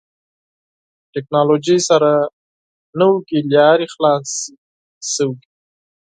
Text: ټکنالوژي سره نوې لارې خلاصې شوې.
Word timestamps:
ټکنالوژي 1.13 1.77
سره 1.89 2.11
نوې 2.99 3.39
لارې 3.55 3.87
خلاصې 3.93 4.41
شوې. 5.13 5.39